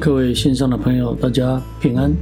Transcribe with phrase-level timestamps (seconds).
[0.00, 2.14] 各位线上的朋友，大家平安，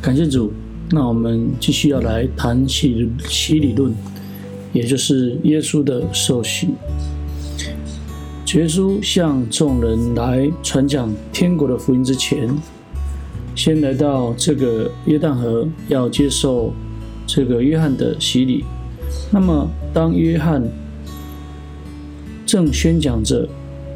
[0.00, 0.50] 感谢主。
[0.90, 3.92] 那我们继续要来谈洗洗礼论，
[4.72, 6.68] 也就是耶稣的受洗。
[8.54, 12.48] 耶稣向众人来传讲天国的福音之前，
[13.54, 16.72] 先来到这个约旦河，要接受
[17.26, 18.64] 这个约翰的洗礼。
[19.30, 20.62] 那么，当约翰
[22.46, 23.46] 正宣讲着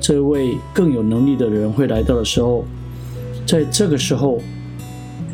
[0.06, 2.64] 这位更有能力的人会来到的时候，
[3.44, 4.40] 在这个时候，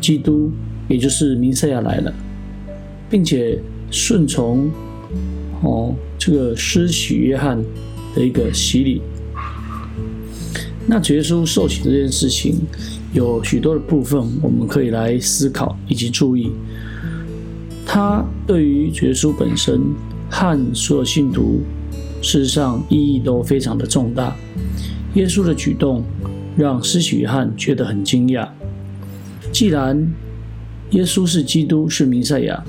[0.01, 0.49] 基督
[0.87, 2.11] 也就是弥赛亚来了，
[3.07, 3.59] 并且
[3.91, 4.71] 顺从
[5.61, 7.63] 哦这个施洗约翰
[8.15, 8.99] 的一个洗礼。
[10.87, 12.55] 那耶稣受洗这件事情
[13.13, 16.49] 有许多的部分，我们可以来思考以及注意。
[17.85, 19.79] 他对于耶稣本身
[20.31, 21.61] 和所有信徒，
[22.23, 24.35] 事实上意义都非常的重大。
[25.13, 26.03] 耶稣的举动
[26.57, 28.47] 让施洗约翰觉得很惊讶。
[29.51, 30.11] 既然
[30.91, 32.63] 耶稣是基督，是弥赛亚，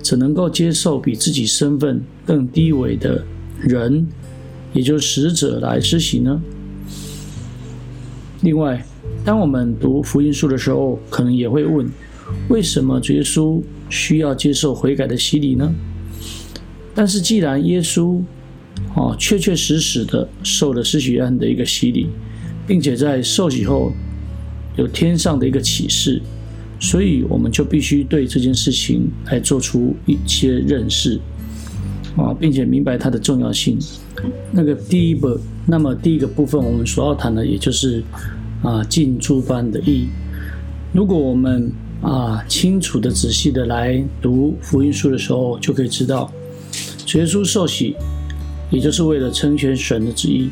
[0.00, 3.22] 怎能够接受比自己身份更低微的
[3.60, 4.06] 人，
[4.72, 6.40] 也就是使者来施洗呢？
[8.42, 8.82] 另外，
[9.24, 11.86] 当我们读福音书的时候，可能也会问：
[12.48, 15.74] 为什么耶稣需要接受悔改的洗礼呢？
[16.94, 18.22] 但是，既然耶稣
[18.94, 22.08] 哦确确实实的受了施洗约翰的一个洗礼，
[22.66, 23.92] 并且在受洗后
[24.76, 26.20] 有天上的一个启示，
[26.80, 31.20] 所以我们就必须对这件事情来做出一些认识
[32.16, 33.78] 啊，并且明白它的重要性。
[34.50, 38.02] 那个第一本，那么第一个部分，我们所要谈的，也就是。
[38.62, 40.08] 啊，进诸般的意义。
[40.92, 46.32] 如果我们啊清楚的、仔细的来读福音书的时候，就可以知道，
[47.14, 47.94] 耶稣受洗，
[48.70, 50.50] 也就是为了成全神的旨意。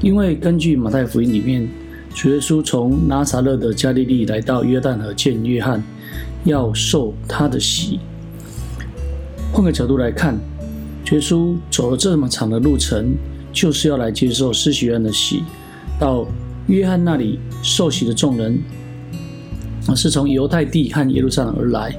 [0.00, 5.82] 因为根据马太福音里面，耶稣从拿撒勒的加利利来到约旦河见约翰，
[6.44, 8.00] 要受他的洗。
[9.52, 10.38] 换个角度来看，
[11.12, 13.14] 耶稣走了这么长的路程，
[13.52, 15.42] 就是要来接受施洗约翰的洗，
[15.98, 16.26] 到。
[16.66, 18.56] 约翰那里受洗的众人，
[19.96, 21.92] 是从犹太地和耶路撒冷而来，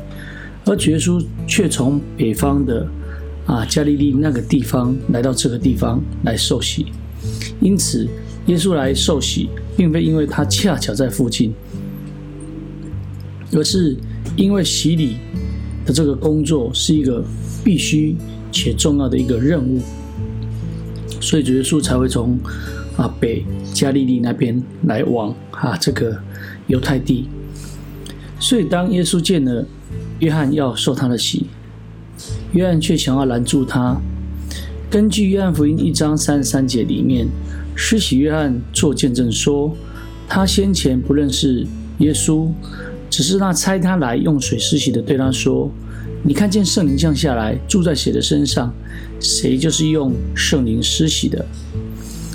[0.65, 2.87] 而耶稣却从北方的
[3.45, 6.87] 啊加利利那个地方来到这个地方来受洗。
[7.59, 8.07] 因此，
[8.47, 11.53] 耶稣来受洗，并非因为他恰巧在附近，
[13.53, 13.95] 而是
[14.35, 15.17] 因为洗礼
[15.85, 17.23] 的这个工作是一个
[17.63, 18.15] 必须
[18.51, 19.81] 且重要的一个任务，
[21.19, 22.39] 所以主耶稣才会从。
[22.97, 23.43] 啊，北
[23.73, 26.21] 加利利那边来往啊，这个
[26.67, 27.29] 犹太地。
[28.37, 29.65] 所以，当耶稣见了
[30.19, 31.47] 约翰要受他的洗，
[32.53, 33.99] 约翰却想要拦住他。
[34.89, 37.27] 根据约翰福音一章三十三节里面，
[37.75, 39.73] 施洗约翰做见证说，
[40.27, 41.65] 他先前不认识
[41.99, 42.49] 耶稣，
[43.09, 45.71] 只是那差他来用水施洗的对他说
[46.23, 48.73] ：“你看见圣灵降下来住在谁的身上，
[49.19, 51.45] 谁就是用圣灵施洗的。”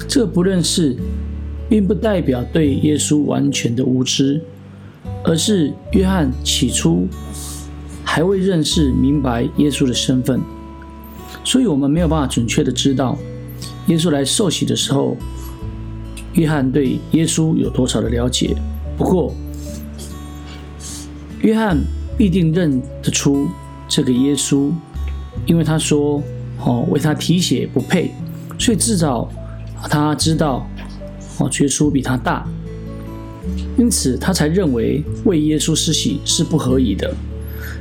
[0.08, 0.96] 这不认识，
[1.68, 4.40] 并不代表对耶稣完全的无知，
[5.24, 7.06] 而是约翰起初
[8.16, 10.40] 还未认识明白耶稣的身份，
[11.44, 13.14] 所以我们没有办法准确的知道
[13.88, 15.14] 耶稣来受洗的时候，
[16.32, 18.56] 约翰对耶稣有多少的了解。
[18.96, 19.34] 不过，
[21.42, 21.76] 约翰
[22.16, 23.48] 必定认得出
[23.86, 24.72] 这个耶稣，
[25.44, 26.22] 因为他说
[26.64, 28.14] ：“哦，为他提血不配。”
[28.58, 29.30] 所以至少。
[29.90, 30.66] 他知道，
[31.36, 32.48] 哦，耶稣比他大，
[33.76, 37.14] 因此他才认为为耶稣施洗是不合宜的。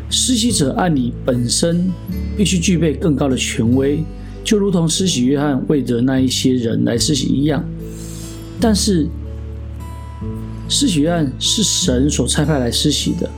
[0.10, 1.92] 施洗者按理本身
[2.38, 4.04] 必须具备更高的权威，
[4.44, 7.64] 就如同施洗约翰为着那一些人来施洗一样。
[8.60, 9.08] 但是
[10.70, 13.30] 施洗约翰是神所差派来施洗的，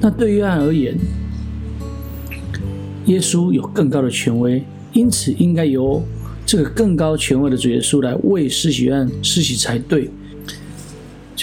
[0.00, 0.98] 那对约翰而言，
[3.06, 6.02] 耶稣有更高的权威，因此应该由。
[6.46, 10.10] 这个更高权威的主耶稣来为施洗约翰施洗才对。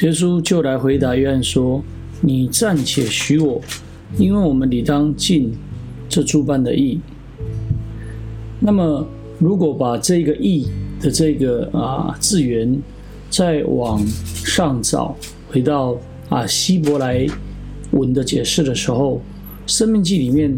[0.04, 1.84] 耶稣就来回答约翰说
[2.22, 3.60] ：“你暂且许我，
[4.18, 5.52] 因为我们理当尽
[6.08, 7.00] 这诸般的义。”
[8.60, 9.08] 那么，
[9.40, 10.68] 如果把这个义
[11.00, 12.80] 的这个啊字源
[13.30, 14.06] 再往
[14.46, 15.16] 上找，
[15.50, 15.98] 回到
[16.30, 17.28] 啊希伯来
[17.92, 19.22] 文的解释的时候，
[19.72, 20.58] 《生命记》里面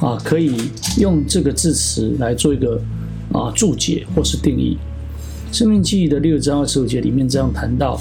[0.00, 0.56] 啊可以
[0.98, 2.80] 用这个字词来做一个。
[3.32, 4.76] 啊，注解或是定义，
[5.56, 7.98] 《生命记》的六章二十五节里面这样谈到：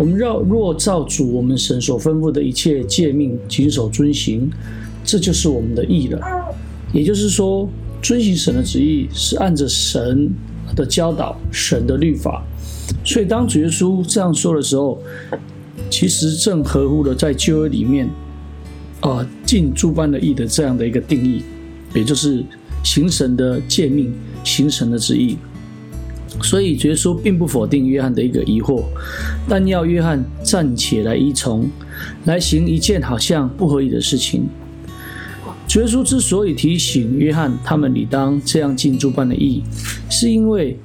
[0.00, 4.50] 我们若若照主我们神所吩咐的一切诫命谨守遵行，
[5.04, 6.18] 这就是我们的义了。
[6.90, 7.68] 也就是说，
[8.00, 10.32] 遵行神的旨意是按着神
[10.74, 12.42] 的教导、神的律法，
[13.04, 14.98] 所以当主耶稣这样说的时候，
[15.90, 18.08] 其实正合乎了在旧约里面，
[19.00, 21.42] 啊，尽诸般的义的这样的一个定义，
[21.94, 22.42] 也就是
[22.82, 24.14] 行神的诫命，
[24.44, 25.36] 行神的旨意。
[26.42, 28.84] 所以耶稣并不否定约翰的一个疑惑，
[29.48, 31.68] 但要约翰暂且来依从，
[32.24, 34.46] 来行一件好像不合理的事情。
[35.76, 39.62] 耶稣之所以提醒约翰他们理当这样尽诸般的义，
[40.08, 40.78] 是因为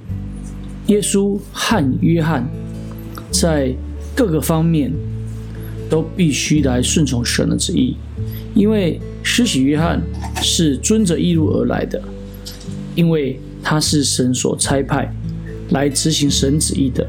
[0.87, 2.47] 耶稣和约翰
[3.31, 3.73] 在
[4.15, 4.91] 各个方面
[5.89, 7.95] 都必须来顺从神的旨意，
[8.53, 10.01] 因为施洗约翰
[10.41, 12.01] 是遵着义路而来的，
[12.93, 15.11] 因为他是神所差派。
[15.71, 17.07] 来执行神旨意的，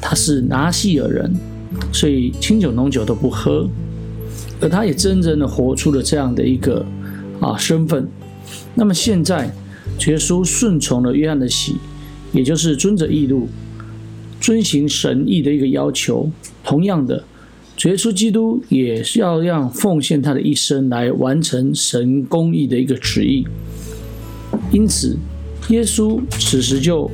[0.00, 1.32] 他是拿西尔人，
[1.92, 3.68] 所以清酒浓酒都不喝，
[4.60, 6.84] 而他也真正的活出了这样的一个
[7.40, 8.08] 啊身份。
[8.74, 9.54] 那么现在，
[10.06, 11.76] 耶稣顺从了约翰的喜，
[12.32, 13.48] 也就是遵着义路，
[14.40, 16.30] 遵行神意的一个要求。
[16.64, 17.24] 同样的，
[17.84, 23.46] 耶稣基督也是要让奉献他的一生来完成神公义的一个旨意。
[24.72, 25.16] 因此，
[25.68, 27.08] 耶稣此时就。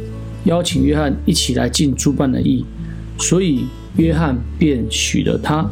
[0.45, 2.65] 邀请约翰一起来尽诸般的义，
[3.19, 3.67] 所以
[3.97, 5.69] 约翰便许了他。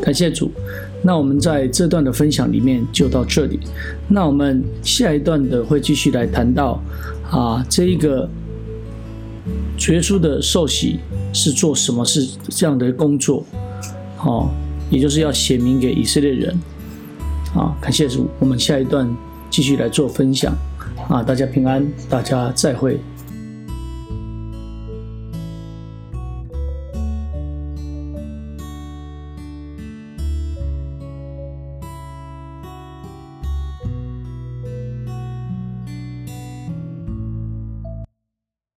[0.00, 0.50] 感谢主。
[1.02, 3.60] 那我们在这段的分享里面就到这里。
[4.08, 6.82] 那我们下一段的会继续来谈到
[7.30, 8.28] 啊，这一个
[9.88, 10.98] 耶稣的受洗
[11.32, 13.44] 是做什么事这样的工作？
[14.16, 14.50] 好，
[14.90, 16.58] 也就是要显明给以色列人。
[17.54, 18.26] 啊，感谢主。
[18.38, 19.06] 我们下一段
[19.50, 20.56] 继续来做分享。
[21.08, 22.98] 啊，大家平安，大家再会。